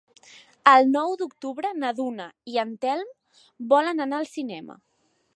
[0.69, 3.13] El nou d'octubre na Duna i en Telm
[3.75, 4.79] volen anar al cinema.